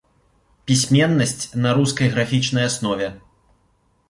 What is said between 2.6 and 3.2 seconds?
аснове.